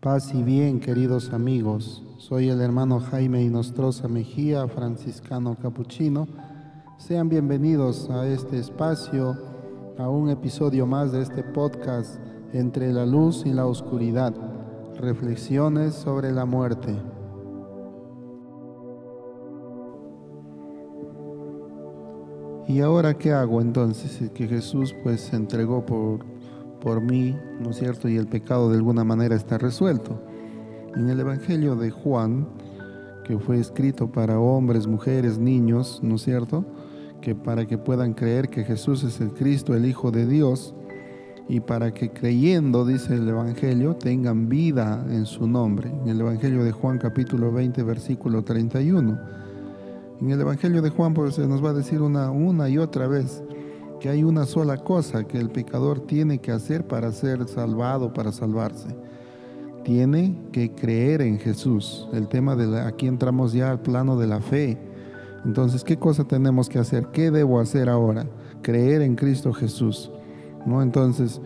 [0.00, 2.02] Paz y bien, queridos amigos.
[2.16, 6.26] Soy el hermano Jaime Inostroza Mejía, franciscano capuchino.
[6.96, 9.36] Sean bienvenidos a este espacio,
[9.98, 12.18] a un episodio más de este podcast
[12.54, 14.32] Entre la luz y la oscuridad,
[14.96, 16.96] reflexiones sobre la muerte.
[22.66, 24.30] ¿Y ahora qué hago entonces?
[24.30, 26.24] Que Jesús pues se entregó por
[26.80, 28.08] por mí, ¿no es cierto?
[28.08, 30.20] Y el pecado de alguna manera está resuelto.
[30.96, 32.48] En el Evangelio de Juan,
[33.24, 36.64] que fue escrito para hombres, mujeres, niños, ¿no es cierto?
[37.20, 40.74] Que para que puedan creer que Jesús es el Cristo, el Hijo de Dios,
[41.48, 45.90] y para que creyendo, dice el Evangelio, tengan vida en su nombre.
[45.90, 49.18] En el Evangelio de Juan capítulo 20, versículo 31.
[50.20, 53.08] En el Evangelio de Juan pues, se nos va a decir una, una y otra
[53.08, 53.42] vez,
[54.00, 58.32] que hay una sola cosa que el pecador tiene que hacer para ser salvado, para
[58.32, 58.88] salvarse.
[59.84, 62.08] Tiene que creer en Jesús.
[62.12, 64.78] El tema de la, aquí entramos ya al plano de la fe.
[65.44, 67.08] Entonces, ¿qué cosa tenemos que hacer?
[67.12, 68.26] ¿Qué debo hacer ahora?
[68.62, 70.10] Creer en Cristo Jesús.
[70.66, 70.82] ¿No?
[70.82, 71.40] Entonces,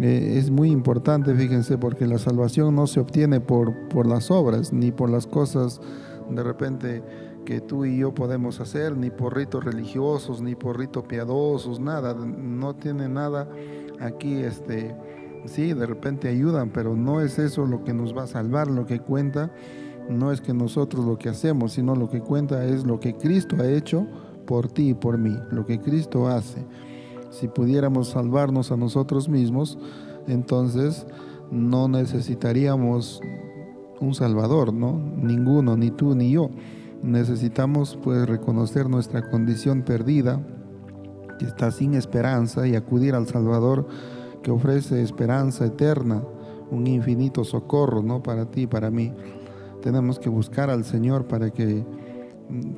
[0.00, 4.72] eh, es muy importante, fíjense, porque la salvación no se obtiene por, por las obras,
[4.72, 5.80] ni por las cosas
[6.28, 7.02] de repente
[7.44, 12.14] que tú y yo podemos hacer, ni por ritos religiosos, ni por ritos piadosos, nada,
[12.14, 13.48] no tiene nada
[14.00, 14.94] aquí, este,
[15.46, 18.86] sí, de repente ayudan, pero no es eso lo que nos va a salvar, lo
[18.86, 19.50] que cuenta
[20.08, 23.56] no es que nosotros lo que hacemos, sino lo que cuenta es lo que Cristo
[23.60, 24.06] ha hecho
[24.46, 26.64] por ti y por mí, lo que Cristo hace.
[27.30, 29.78] Si pudiéramos salvarnos a nosotros mismos,
[30.26, 31.06] entonces
[31.50, 33.20] no necesitaríamos
[34.00, 34.98] un Salvador, ¿no?
[34.98, 36.50] Ninguno, ni tú ni yo.
[37.02, 40.40] Necesitamos pues reconocer nuestra condición perdida,
[41.38, 43.86] que está sin esperanza, y acudir al Salvador
[44.42, 46.22] que ofrece esperanza eterna,
[46.70, 48.22] un infinito socorro, ¿no?
[48.22, 49.12] Para ti y para mí.
[49.82, 51.84] Tenemos que buscar al Señor para que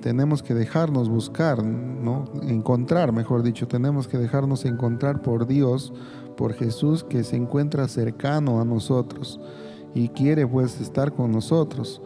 [0.00, 2.24] tenemos que dejarnos buscar, ¿no?
[2.42, 5.92] Encontrar, mejor dicho, tenemos que dejarnos encontrar por Dios,
[6.36, 9.40] por Jesús que se encuentra cercano a nosotros
[9.94, 12.00] y quiere pues estar con nosotros.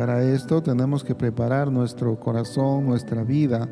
[0.00, 3.68] Para esto tenemos que preparar nuestro corazón, nuestra vida,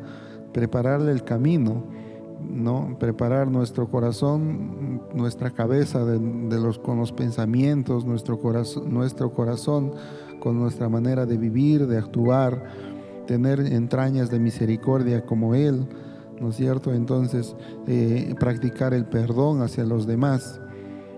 [0.53, 1.85] prepararle el camino,
[2.39, 2.95] ¿no?
[2.99, 6.05] Preparar nuestro corazón, nuestra cabeza
[6.83, 9.93] con los pensamientos, nuestro corazón, nuestro corazón
[10.39, 12.63] con nuestra manera de vivir, de actuar,
[13.25, 15.87] tener entrañas de misericordia como Él,
[16.39, 16.93] ¿no es cierto?
[16.93, 17.55] Entonces,
[17.87, 20.61] eh, practicar el perdón hacia los demás.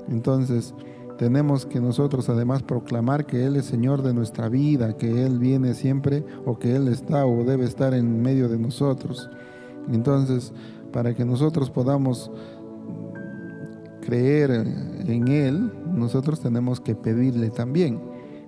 [0.07, 0.73] Entonces,
[1.21, 5.75] tenemos que nosotros además proclamar que Él es Señor de nuestra vida, que Él viene
[5.75, 9.29] siempre o que Él está o debe estar en medio de nosotros.
[9.91, 10.51] Entonces,
[10.91, 12.31] para que nosotros podamos
[14.01, 14.65] creer
[15.05, 18.01] en Él, nosotros tenemos que pedirle también.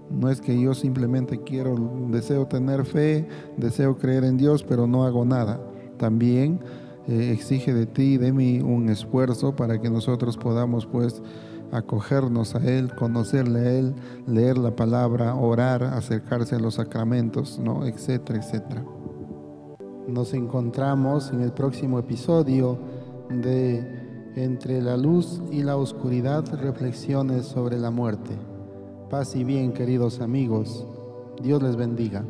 [0.10, 1.76] No es que yo simplemente quiero,
[2.10, 5.62] deseo tener fe, deseo creer en Dios, pero no hago nada.
[5.98, 6.60] También
[7.08, 11.22] eh, exige de ti y de mí un esfuerzo para que nosotros podamos pues
[11.74, 13.96] acogernos a Él, conocerle a Él,
[14.28, 17.86] leer la palabra, orar, acercarse a los sacramentos, ¿no?
[17.86, 18.84] etcétera, etcétera.
[20.08, 22.78] Nos encontramos en el próximo episodio
[23.30, 24.02] de
[24.36, 28.32] Entre la luz y la oscuridad, reflexiones sobre la muerte.
[29.10, 30.88] Paz y bien, queridos amigos.
[31.40, 32.24] Dios les bendiga.